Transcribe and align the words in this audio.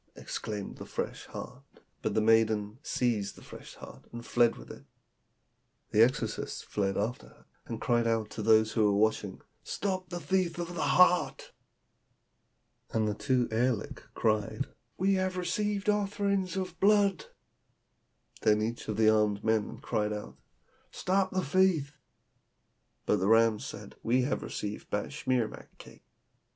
exclaimed 0.15 0.77
the 0.79 0.85
fresh 0.87 1.27
heart; 1.27 1.61
but 2.01 2.15
the 2.15 2.21
maiden 2.21 2.79
seized 2.81 3.35
the 3.35 3.41
fresh 3.43 3.75
heart 3.75 4.07
and 4.11 4.25
fled 4.25 4.55
with 4.57 4.71
it. 4.71 4.85
The 5.91 6.01
exorcists 6.01 6.63
fled 6.63 6.97
after 6.97 7.27
her, 7.27 7.45
and 7.67 7.79
cried 7.79 8.07
out 8.07 8.31
to 8.31 8.41
those 8.41 8.71
who 8.71 8.83
were 8.83 8.97
watching, 8.97 9.41
'Stop 9.61 10.09
the 10.09 10.19
thief 10.19 10.57
of 10.57 10.73
the 10.73 10.81
heart!' 10.81 11.51
And 12.89 13.07
the 13.07 13.13
two 13.13 13.47
aerliks 13.51 13.99
(fiends) 14.01 14.07
cried, 14.15 14.67
'We 14.97 15.13
have 15.13 15.37
received 15.37 15.87
offerings 15.87 16.57
of 16.57 16.79
blood!' 16.79 17.25
Then 18.41 18.59
each 18.59 18.87
of 18.87 18.97
the 18.97 19.07
armed 19.07 19.43
men 19.43 19.77
cried 19.77 20.11
out, 20.11 20.35
'Stop 20.89 21.29
the 21.29 21.45
thief!' 21.45 21.99
But 23.05 23.17
the 23.17 23.27
rams 23.27 23.67
said, 23.67 23.93
'We 24.01 24.23
have 24.23 24.41
received 24.41 24.89
batschimak 24.89 25.67
cakes.' 25.77 26.03